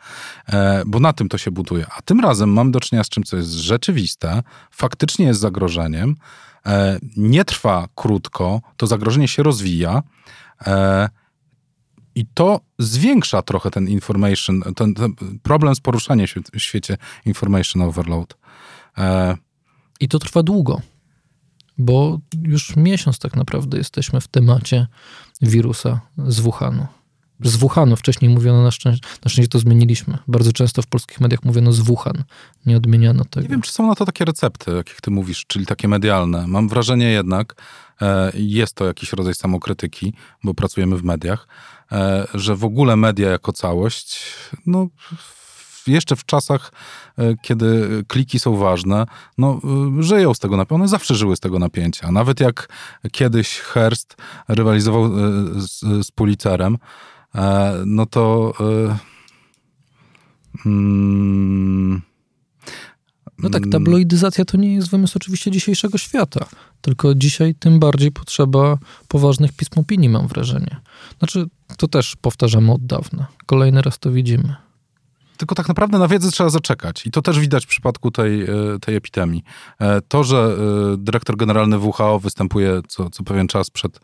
e, 0.48 0.82
bo 0.86 1.00
na 1.00 1.12
tym 1.12 1.28
to 1.28 1.38
się 1.38 1.50
buduje. 1.50 1.86
A 1.98 2.02
tym 2.02 2.20
razem 2.20 2.52
mamy 2.52 2.70
do 2.70 2.80
czynienia 2.80 3.04
z 3.04 3.08
czymś, 3.08 3.26
co 3.26 3.36
jest 3.36 3.50
rzeczywiste, 3.50 4.42
faktycznie 4.70 5.26
jest 5.26 5.40
zagrożeniem, 5.40 6.16
nie 7.16 7.44
trwa 7.44 7.88
krótko, 7.94 8.60
to 8.76 8.86
zagrożenie 8.86 9.28
się 9.28 9.42
rozwija, 9.42 10.02
I 12.14 12.26
to 12.34 12.60
zwiększa 12.78 13.42
trochę 13.42 13.70
ten 13.70 13.88
information, 13.88 14.62
ten, 14.76 14.94
ten 14.94 15.14
problem 15.42 15.74
z 15.74 15.80
poruszaniem 15.80 16.26
się 16.26 16.40
w 16.54 16.60
świecie 16.60 16.96
information 17.26 17.82
overload. 17.82 18.36
E, 18.98 19.36
I 20.00 20.08
to 20.08 20.18
trwa 20.18 20.42
długo, 20.42 20.80
bo 21.78 22.18
już 22.42 22.76
miesiąc 22.76 23.18
tak 23.18 23.36
naprawdę 23.36 23.78
jesteśmy 23.78 24.20
w 24.20 24.28
temacie 24.28 24.86
wirusa 25.42 26.00
z 26.26 26.40
Wuhanu. 26.40 26.86
Z 27.40 27.56
Wuhanu, 27.56 27.96
wcześniej 27.96 28.30
mówiono 28.30 28.62
na 28.62 28.70
szczęście, 28.70 29.08
na 29.24 29.28
szczęście 29.28 29.48
to 29.48 29.58
zmieniliśmy. 29.58 30.18
Bardzo 30.28 30.52
często 30.52 30.82
w 30.82 30.86
polskich 30.86 31.20
mediach 31.20 31.44
mówiono 31.44 31.72
z 31.72 31.80
Wuhan, 31.80 32.24
nie 32.66 32.76
odmieniano 32.76 33.24
tego. 33.24 33.42
Nie 33.42 33.48
wiem, 33.48 33.62
czy 33.62 33.72
są 33.72 33.86
na 33.86 33.94
to 33.94 34.04
takie 34.04 34.24
recepty, 34.24 34.70
jakich 34.70 35.00
ty 35.00 35.10
mówisz, 35.10 35.44
czyli 35.46 35.66
takie 35.66 35.88
medialne. 35.88 36.46
Mam 36.46 36.68
wrażenie 36.68 37.10
jednak, 37.10 37.54
E, 38.02 38.32
jest 38.34 38.74
to 38.74 38.84
jakiś 38.84 39.12
rodzaj 39.12 39.34
samokrytyki, 39.34 40.14
bo 40.44 40.54
pracujemy 40.54 40.96
w 40.96 41.04
mediach, 41.04 41.48
e, 41.92 42.26
że 42.34 42.56
w 42.56 42.64
ogóle 42.64 42.96
media 42.96 43.30
jako 43.30 43.52
całość, 43.52 44.34
no 44.66 44.86
jeszcze 45.86 46.16
w 46.16 46.24
czasach, 46.24 46.72
e, 47.18 47.34
kiedy 47.42 47.88
kliki 48.08 48.38
są 48.38 48.56
ważne, 48.56 49.06
no, 49.38 49.60
żyją 50.00 50.34
z 50.34 50.38
tego 50.38 50.56
napięcia. 50.56 50.74
One 50.74 50.88
zawsze 50.88 51.14
żyły 51.14 51.36
z 51.36 51.40
tego 51.40 51.58
napięcia. 51.58 52.12
Nawet 52.12 52.40
jak 52.40 52.68
kiedyś 53.12 53.58
Hearst 53.58 54.16
rywalizował 54.48 55.10
z, 55.56 55.80
z 56.06 56.10
Pulitzerem, 56.10 56.78
no 57.86 58.06
to. 58.06 58.52
Mm, 60.66 62.02
no 63.38 63.50
tak, 63.50 63.62
tabloidyzacja 63.72 64.44
to 64.44 64.56
nie 64.56 64.74
jest 64.74 64.90
wymysł 64.90 65.12
oczywiście 65.16 65.50
dzisiejszego 65.50 65.98
świata, 65.98 66.46
tylko 66.80 67.14
dzisiaj 67.14 67.54
tym 67.54 67.78
bardziej 67.78 68.12
potrzeba 68.12 68.78
poważnych 69.08 69.52
pism 69.52 69.80
opinii, 69.80 70.08
mam 70.08 70.28
wrażenie. 70.28 70.76
Znaczy, 71.18 71.46
to 71.76 71.88
też 71.88 72.16
powtarzamy 72.16 72.72
od 72.72 72.86
dawna. 72.86 73.26
Kolejny 73.46 73.82
raz 73.82 73.98
to 73.98 74.12
widzimy. 74.12 74.54
Tylko 75.36 75.54
tak 75.54 75.68
naprawdę 75.68 75.98
na 75.98 76.08
wiedzę 76.08 76.30
trzeba 76.30 76.50
zaczekać. 76.50 77.06
I 77.06 77.10
to 77.10 77.22
też 77.22 77.38
widać 77.40 77.64
w 77.64 77.68
przypadku 77.68 78.10
tej, 78.10 78.42
e, 78.42 78.48
tej 78.80 78.96
epidemii. 78.96 79.42
E, 79.80 80.00
to, 80.00 80.24
że 80.24 80.36
e, 80.36 80.96
dyrektor 80.96 81.36
generalny 81.36 81.78
WHO 81.78 82.20
występuje 82.20 82.80
co, 82.88 83.10
co 83.10 83.24
pewien 83.24 83.46
czas 83.48 83.70
przed, 83.70 84.00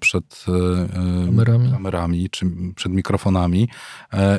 przed 0.00 0.44
kamerami. 1.26 1.70
kamerami 1.72 2.30
czy 2.30 2.46
przed 2.76 2.92
mikrofonami 2.92 3.68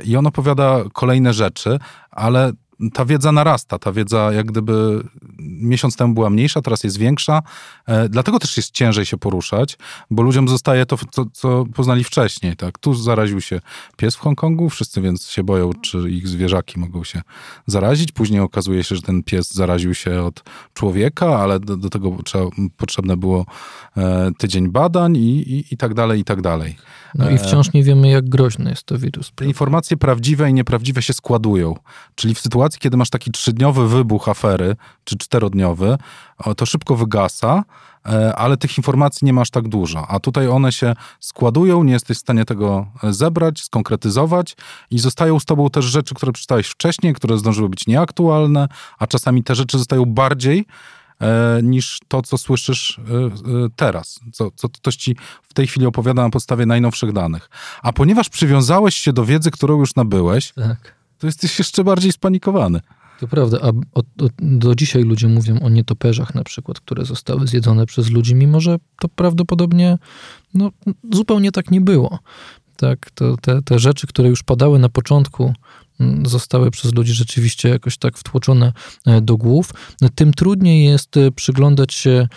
i 0.06 0.16
on 0.16 0.28
opowiada 0.28 0.84
kolejne 0.94 1.34
rzeczy, 1.34 1.80
ale 2.12 2.52
ta 2.94 3.06
wiedza 3.06 3.32
narasta, 3.32 3.80
ta 3.80 3.92
wiedza 3.92 4.34
jak 4.34 4.46
gdyby 4.46 5.04
miesiąc 5.40 5.96
temu 5.96 6.14
była 6.14 6.30
mniejsza, 6.30 6.62
teraz 6.62 6.84
jest 6.84 6.98
większa, 6.98 7.42
e, 7.88 8.10
dlatego 8.10 8.40
też 8.40 8.58
jest 8.58 8.72
ciężej 8.72 9.06
się 9.06 9.18
poruszać, 9.18 9.78
bo 10.12 10.24
ludziom 10.24 10.48
zostaje 10.48 10.86
to, 10.86 10.98
co, 11.12 11.26
co 11.34 11.66
poznali 11.74 12.04
wcześniej, 12.04 12.56
tak? 12.56 12.78
Tu 12.78 12.94
zaraził 12.94 13.42
się 13.42 13.62
pies 13.98 14.16
w 14.16 14.20
Hongkongu, 14.20 14.70
wszyscy 14.70 15.02
więc 15.02 15.28
się 15.28 15.44
boją, 15.44 15.74
czy 15.74 16.10
ich 16.10 16.28
zwierzaki 16.28 16.80
mogą 16.80 17.04
się 17.04 17.22
zarazić, 17.68 18.12
później 18.12 18.40
okazuje 18.40 18.84
się, 18.84 18.96
że 18.96 19.02
ten 19.02 19.24
pies 19.24 19.54
zaraził 19.54 19.94
się 19.94 20.24
od 20.24 20.44
człowieka, 20.74 21.40
ale 21.40 21.60
do, 21.60 21.78
do 21.78 21.90
tego 21.90 22.18
trzeba, 22.26 22.46
potrzebne 22.78 23.18
było 23.18 23.46
e, 23.98 24.32
tydzień 24.38 24.70
badań 24.70 25.18
i, 25.18 25.54
i, 25.54 25.74
i 25.74 25.78
tak 25.78 25.94
dalej, 25.94 26.20
i 26.20 26.24
tak 26.24 26.42
dalej. 26.42 26.76
No 27.18 27.30
i 27.30 27.38
wciąż 27.38 27.74
nie 27.74 27.84
wiemy, 27.84 28.10
jak 28.10 28.30
groźny 28.30 28.70
jest 28.70 28.84
to 28.84 28.98
wirus. 28.98 29.32
Informacje 29.42 29.98
prawdziwe 29.98 30.50
i 30.50 30.54
nieprawdziwe 30.54 31.02
się 31.02 31.14
składują. 31.14 31.76
Czyli 32.16 32.36
w 32.36 32.40
sytuacji, 32.40 32.65
kiedy 32.70 32.98
masz 32.98 33.10
taki 33.10 33.32
trzydniowy 33.32 33.88
wybuch 33.88 34.30
afery, 34.30 34.76
czy 35.04 35.18
czterodniowy, 35.18 35.98
to 36.58 36.66
szybko 36.66 36.96
wygasa, 36.96 37.64
e, 38.06 38.36
ale 38.36 38.58
tych 38.58 38.78
informacji 38.78 39.26
nie 39.26 39.34
masz 39.34 39.50
tak 39.50 39.68
dużo. 39.68 40.08
A 40.08 40.20
tutaj 40.20 40.48
one 40.48 40.72
się 40.72 40.96
składują, 41.20 41.84
nie 41.84 41.94
jesteś 41.94 42.18
w 42.18 42.22
stanie 42.22 42.46
tego 42.46 42.88
e, 43.04 43.14
zebrać, 43.14 43.64
skonkretyzować 43.64 44.56
i 44.92 45.00
zostają 45.00 45.40
z 45.40 45.46
tobą 45.46 45.70
też 45.70 45.86
rzeczy, 45.86 46.16
które 46.16 46.32
przeczytałeś 46.32 46.68
wcześniej, 46.68 47.14
które 47.14 47.38
zdążyły 47.38 47.70
być 47.70 47.88
nieaktualne, 47.88 48.68
a 49.00 49.08
czasami 49.08 49.44
te 49.44 49.56
rzeczy 49.56 49.78
zostają 49.78 50.06
bardziej 50.06 50.66
E, 51.22 51.60
niż 51.64 52.00
to, 52.08 52.22
co 52.22 52.38
słyszysz 52.38 53.00
teraz, 53.76 54.20
co 54.56 54.70
ktoś 54.70 54.96
ci 54.96 55.16
w 55.44 55.54
tej 55.54 55.68
chwili 55.68 55.86
opowiada 55.86 56.24
na 56.24 56.30
podstawie 56.30 56.66
najnowszych 56.66 57.14
danych. 57.14 57.50
A 57.82 57.94
ponieważ 57.94 58.30
przywiązałeś 58.30 58.96
się 58.96 59.14
do 59.14 59.26
wiedzy, 59.26 59.52
którą 59.52 59.80
już 59.80 59.96
nabyłeś, 59.96 60.54
tak. 60.54 60.95
To 61.18 61.28
jesteś 61.28 61.60
jeszcze 61.60 61.84
bardziej 61.84 62.12
spanikowany. 62.12 62.80
To 63.20 63.28
prawda, 63.28 63.58
a 63.62 63.72
do 64.40 64.76
dzisiaj 64.76 65.04
ludzie 65.04 65.28
mówią 65.28 65.60
o 65.60 65.70
nietoperzach 65.70 66.36
na 66.36 66.44
przykład, 66.44 66.80
które 66.80 67.06
zostały 67.06 67.48
zjedzone 67.48 67.86
przez 67.86 68.10
ludzi, 68.10 68.36
mimo 68.36 68.60
że 68.60 68.78
to 69.00 69.08
prawdopodobnie 69.10 69.98
no, 70.54 70.72
zupełnie 71.12 71.52
tak 71.52 71.72
nie 71.72 71.82
było. 71.82 72.20
Tak, 72.78 73.12
to 73.12 73.38
te, 73.38 73.62
te 73.62 73.80
rzeczy, 73.80 74.08
które 74.08 74.30
już 74.30 74.44
padały 74.44 74.80
na 74.80 74.90
początku 74.90 75.54
zostały 76.26 76.72
przez 76.72 76.94
ludzi 76.94 77.14
rzeczywiście 77.14 77.70
jakoś 77.70 77.98
tak 77.98 78.18
wtłoczone 78.18 78.74
e, 79.06 79.22
do 79.22 79.38
głów, 79.38 79.72
tym 80.16 80.34
trudniej 80.34 80.86
jest 80.86 81.18
e, 81.18 81.32
przyglądać 81.32 81.94
się 81.94 82.28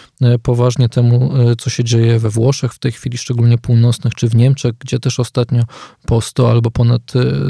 poważnie 0.42 0.88
temu, 0.88 1.32
co 1.58 1.70
się 1.70 1.84
dzieje 1.84 2.18
we 2.18 2.30
Włoszech 2.30 2.72
w 2.72 2.78
tej 2.78 2.92
chwili, 2.92 3.18
szczególnie 3.18 3.58
północnych, 3.58 4.14
czy 4.14 4.28
w 4.28 4.34
Niemczech, 4.34 4.72
gdzie 4.78 4.98
też 4.98 5.20
ostatnio 5.20 5.62
po 6.06 6.20
100 6.20 6.50
albo 6.50 6.70
ponad 6.70 7.02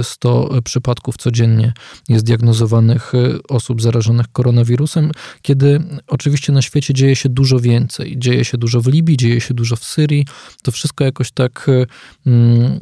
100 0.03 0.63
przypadków 0.65 1.17
codziennie 1.17 1.73
jest 2.09 2.25
diagnozowanych 2.25 3.13
osób 3.49 3.83
zarażonych 3.83 4.27
koronawirusem, 4.33 5.11
kiedy 5.43 5.83
oczywiście 6.07 6.53
na 6.53 6.63
świecie 6.63 6.95
dzieje 6.95 7.17
się 7.17 7.29
dużo 7.29 7.61
więcej. 7.61 8.19
Dzieje 8.19 8.45
się 8.45 8.59
dużo 8.59 8.81
w 8.81 8.87
Libii, 8.87 9.17
dzieje 9.17 9.41
się 9.41 9.55
dużo 9.55 9.77
w 9.77 9.85
Syrii. 9.85 10.27
To 10.63 10.73
wszystko 10.73 11.05
jakoś 11.05 11.31
tak 11.31 11.67
mm, 12.27 12.81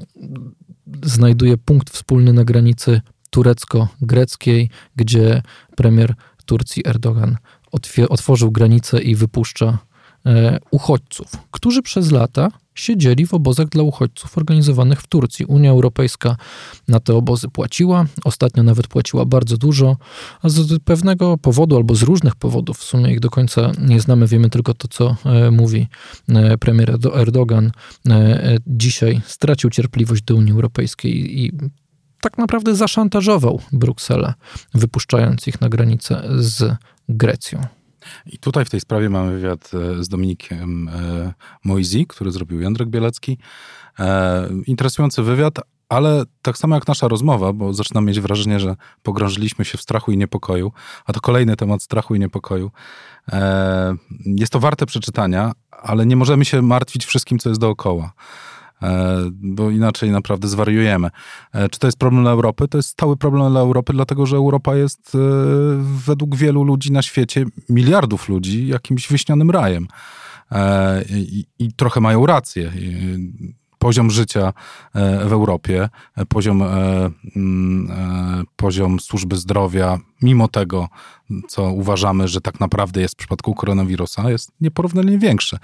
znajduje 1.02 1.56
punkt 1.56 1.90
wspólny 1.90 2.32
na 2.32 2.44
granicy 2.44 3.00
turecko-greckiej, 3.30 4.70
gdzie 4.96 5.42
premier 5.76 6.14
Turcji 6.46 6.82
Erdogan 6.86 7.36
otworzył 8.08 8.50
granicę 8.50 9.02
i 9.02 9.14
wypuszcza 9.14 9.78
e, 10.26 10.58
uchodźców, 10.70 11.26
którzy 11.50 11.82
przez 11.82 12.10
lata 12.10 12.48
siedzieli 12.74 13.26
w 13.26 13.34
obozach 13.34 13.68
dla 13.68 13.82
uchodźców 13.82 14.38
organizowanych 14.38 15.00
w 15.00 15.06
Turcji. 15.06 15.46
Unia 15.46 15.70
Europejska 15.70 16.36
na 16.88 17.00
te 17.00 17.14
obozy 17.14 17.48
płaciła, 17.48 18.06
ostatnio 18.24 18.62
nawet 18.62 18.86
płaciła 18.86 19.24
bardzo 19.24 19.56
dużo, 19.56 19.96
a 20.42 20.48
z 20.48 20.82
pewnego 20.84 21.38
powodu 21.38 21.76
albo 21.76 21.94
z 21.94 22.02
różnych 22.02 22.36
powodów, 22.36 22.78
w 22.78 22.84
sumie 22.84 23.12
ich 23.12 23.20
do 23.20 23.30
końca 23.30 23.72
nie 23.80 24.00
znamy, 24.00 24.26
wiemy 24.26 24.50
tylko 24.50 24.74
to, 24.74 24.88
co 24.88 25.16
e, 25.24 25.50
mówi 25.50 25.88
e, 26.28 26.58
premier 26.58 26.98
Erdogan, 27.14 27.72
dzisiaj 28.66 29.20
stracił 29.26 29.70
cierpliwość 29.70 30.22
do 30.22 30.34
Unii 30.34 30.52
Europejskiej 30.52 31.44
i 31.44 31.52
tak 32.20 32.38
naprawdę 32.38 32.74
zaszantażował 32.74 33.60
Brukselę, 33.72 34.34
wypuszczając 34.74 35.48
ich 35.48 35.60
na 35.60 35.68
granicę 35.68 36.22
z 36.38 36.76
Grecją. 37.08 37.60
I 38.26 38.38
tutaj 38.38 38.64
w 38.64 38.70
tej 38.70 38.80
sprawie 38.80 39.10
mamy 39.10 39.32
wywiad 39.32 39.70
e, 39.74 40.04
z 40.04 40.08
Dominikiem 40.08 40.88
e, 40.88 41.32
Moizi, 41.64 42.06
który 42.06 42.32
zrobił 42.32 42.60
Jędrek 42.60 42.88
Bielecki. 42.88 43.38
E, 43.98 44.48
interesujący 44.66 45.22
wywiad, 45.22 45.58
ale 45.88 46.24
tak 46.42 46.58
samo 46.58 46.74
jak 46.74 46.88
nasza 46.88 47.08
rozmowa, 47.08 47.52
bo 47.52 47.74
zaczynam 47.74 48.04
mieć 48.06 48.20
wrażenie, 48.20 48.60
że 48.60 48.76
pogrążyliśmy 49.02 49.64
się 49.64 49.78
w 49.78 49.82
strachu 49.82 50.12
i 50.12 50.16
niepokoju, 50.16 50.72
a 51.04 51.12
to 51.12 51.20
kolejny 51.20 51.56
temat 51.56 51.82
strachu 51.82 52.14
i 52.14 52.20
niepokoju. 52.20 52.70
Jest 54.26 54.52
to 54.52 54.60
warte 54.60 54.86
przeczytania, 54.86 55.52
ale 55.70 56.06
nie 56.06 56.16
możemy 56.16 56.44
się 56.44 56.62
martwić 56.62 57.04
wszystkim, 57.04 57.38
co 57.38 57.48
jest 57.48 57.60
dookoła. 57.60 58.12
E, 58.82 59.16
bo 59.30 59.70
inaczej 59.70 60.10
naprawdę 60.10 60.48
zwariujemy. 60.48 61.10
E, 61.52 61.68
czy 61.68 61.78
to 61.78 61.86
jest 61.86 61.98
problem 61.98 62.22
dla 62.22 62.32
Europy? 62.32 62.68
To 62.68 62.78
jest 62.78 62.88
stały 62.88 63.16
problem 63.16 63.50
dla 63.50 63.60
Europy, 63.60 63.92
dlatego 63.92 64.26
że 64.26 64.36
Europa 64.36 64.76
jest 64.76 65.14
e, 65.14 65.18
według 66.06 66.36
wielu 66.36 66.64
ludzi 66.64 66.92
na 66.92 67.02
świecie, 67.02 67.44
miliardów 67.68 68.28
ludzi, 68.28 68.66
jakimś 68.66 69.08
wyśnionym 69.08 69.50
rajem. 69.50 69.88
I, 71.10 71.46
i 71.58 71.72
trochę 71.72 72.00
mają 72.00 72.26
rację 72.26 72.72
poziom 73.78 74.10
życia 74.10 74.52
w 75.26 75.32
Europie, 75.32 75.88
poziom, 76.28 76.62
mm, 77.36 78.46
poziom 78.56 79.00
służby 79.00 79.36
zdrowia, 79.36 79.98
mimo 80.22 80.48
tego, 80.48 80.88
co 81.48 81.72
uważamy, 81.72 82.28
że 82.28 82.40
tak 82.40 82.60
naprawdę 82.60 83.00
jest 83.00 83.14
w 83.14 83.18
przypadku 83.18 83.54
koronawirusa, 83.54 84.30
jest 84.30 84.52
nieporównanie 84.60 85.18
większy 85.18 85.58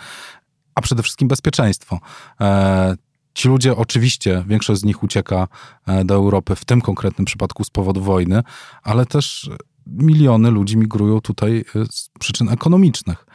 a 0.74 0.80
przede 0.80 1.02
wszystkim 1.02 1.28
bezpieczeństwo. 1.28 2.00
E, 2.40 2.96
ci 3.34 3.48
ludzie 3.48 3.76
oczywiście, 3.76 4.44
większość 4.46 4.80
z 4.80 4.84
nich 4.84 5.02
ucieka 5.02 5.48
e, 5.86 6.04
do 6.04 6.14
Europy, 6.14 6.56
w 6.56 6.64
tym 6.64 6.80
konkretnym 6.80 7.24
przypadku 7.24 7.64
z 7.64 7.70
powodu 7.70 8.00
wojny, 8.00 8.42
ale 8.82 9.06
też 9.06 9.50
miliony 9.86 10.50
ludzi 10.50 10.76
migrują 10.76 11.20
tutaj 11.20 11.64
e, 11.76 11.86
z 11.90 12.10
przyczyn 12.18 12.48
ekonomicznych. 12.48 13.26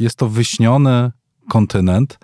Jest 0.00 0.16
to 0.16 0.28
wyśniony 0.28 1.12
kontynent, 1.48 2.18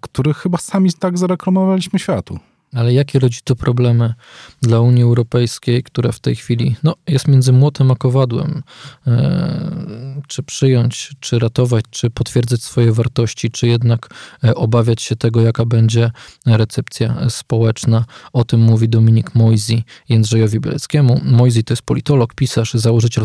który 0.00 0.34
chyba 0.34 0.58
sami 0.58 0.92
tak 0.92 1.18
zareklamowaliśmy 1.18 1.98
światu. 1.98 2.38
Ale 2.74 2.92
jakie 2.92 3.18
rodzi 3.18 3.38
to 3.44 3.56
problemy 3.56 4.14
dla 4.62 4.80
Unii 4.80 5.02
Europejskiej, 5.02 5.82
która 5.82 6.12
w 6.12 6.20
tej 6.20 6.36
chwili 6.36 6.76
no, 6.82 6.94
jest 7.08 7.28
między 7.28 7.52
młotem 7.52 7.90
a 7.90 7.96
kowadłem? 7.96 8.62
E, 9.06 10.20
czy 10.28 10.42
przyjąć, 10.42 11.10
czy 11.20 11.38
ratować, 11.38 11.84
czy 11.90 12.10
potwierdzać 12.10 12.62
swoje 12.62 12.92
wartości, 12.92 13.50
czy 13.50 13.66
jednak 13.66 14.08
e, 14.44 14.54
obawiać 14.54 15.02
się 15.02 15.16
tego, 15.16 15.40
jaka 15.40 15.64
będzie 15.64 16.10
recepcja 16.46 17.30
społeczna? 17.30 18.04
O 18.32 18.44
tym 18.44 18.60
mówi 18.60 18.88
Dominik 18.88 19.34
Moisy 19.34 19.82
Jędrzejowi 20.08 20.60
Bieleckiemu. 20.60 21.20
Moisy 21.24 21.62
to 21.62 21.72
jest 21.72 21.82
politolog, 21.82 22.34
pisarz, 22.34 22.74
założyciel 22.74 23.24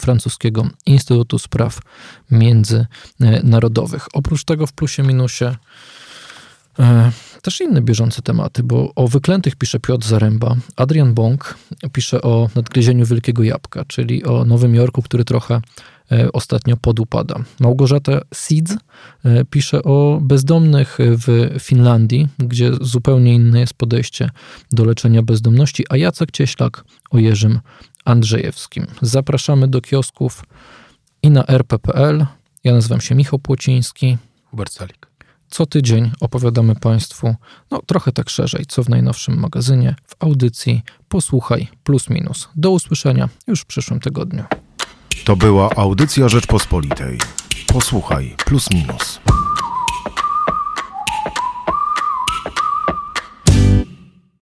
francuskiego 0.00 0.68
Instytutu 0.86 1.38
Spraw 1.38 1.78
Międzynarodowych. 2.30 4.06
Oprócz 4.12 4.44
tego 4.44 4.66
w 4.66 4.72
plusie 4.72 5.02
minusie 5.02 5.56
E, 6.78 7.12
też 7.42 7.60
inne 7.60 7.82
bieżące 7.82 8.22
tematy, 8.22 8.62
bo 8.62 8.92
o 8.94 9.08
wyklętych 9.08 9.56
pisze 9.56 9.80
Piotr 9.80 10.06
Zaręba. 10.06 10.56
Adrian 10.76 11.14
Bąk 11.14 11.58
pisze 11.92 12.22
o 12.22 12.48
nadgryzieniu 12.54 13.06
Wielkiego 13.06 13.42
Jabłka, 13.42 13.84
czyli 13.84 14.24
o 14.24 14.44
Nowym 14.44 14.74
Jorku, 14.74 15.02
który 15.02 15.24
trochę 15.24 15.60
e, 16.12 16.32
ostatnio 16.32 16.76
podupada. 16.76 17.34
Małgorzata 17.60 18.20
Seeds 18.34 18.76
e, 19.24 19.44
pisze 19.44 19.82
o 19.82 20.18
bezdomnych 20.22 20.98
w 21.00 21.56
Finlandii, 21.60 22.28
gdzie 22.38 22.70
zupełnie 22.80 23.34
inne 23.34 23.60
jest 23.60 23.74
podejście 23.74 24.30
do 24.72 24.84
leczenia 24.84 25.22
bezdomności, 25.22 25.84
a 25.88 25.96
Jacek 25.96 26.30
Cieślak 26.30 26.84
o 27.10 27.18
Jerzym 27.18 27.60
Andrzejewskim. 28.04 28.86
Zapraszamy 29.02 29.68
do 29.68 29.80
kiosków 29.80 30.44
i 31.22 31.30
na 31.30 31.46
rp.pl. 31.46 32.26
Ja 32.64 32.72
nazywam 32.72 33.00
się 33.00 33.14
Michał 33.14 33.38
Płociński. 33.38 34.18
Hubert 34.50 34.72
Salik. 34.72 35.09
Co 35.50 35.66
tydzień 35.66 36.10
opowiadamy 36.20 36.74
Państwu, 36.74 37.34
no 37.70 37.82
trochę 37.86 38.12
tak 38.12 38.30
szerzej, 38.30 38.66
co 38.68 38.82
w 38.82 38.88
najnowszym 38.88 39.40
magazynie, 39.40 39.94
w 40.06 40.24
audycji 40.24 40.82
Posłuchaj 41.08 41.68
Plus 41.84 42.10
Minus. 42.10 42.48
Do 42.56 42.70
usłyszenia 42.70 43.28
już 43.46 43.60
w 43.60 43.66
przyszłym 43.66 44.00
tygodniu. 44.00 44.44
To 45.24 45.36
była 45.36 45.70
audycja 45.76 46.28
Rzeczpospolitej. 46.28 47.18
Posłuchaj 47.66 48.34
Plus 48.46 48.70
Minus. 48.70 49.20